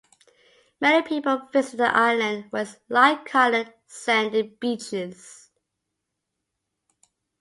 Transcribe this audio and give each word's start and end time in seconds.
Many 0.79 1.03
people 1.07 1.47
visit 1.53 1.77
the 1.77 1.95
island 1.95 2.49
for 2.49 2.61
its 2.61 2.77
light 2.89 3.23
coloured, 3.23 3.71
sandy 3.85 4.41
beaches. 4.41 5.51